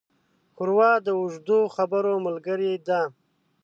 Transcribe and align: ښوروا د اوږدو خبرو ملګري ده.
ښوروا 0.55 0.91
د 1.05 1.07
اوږدو 1.19 1.59
خبرو 1.75 2.13
ملګري 2.25 2.73
ده. 2.87 3.01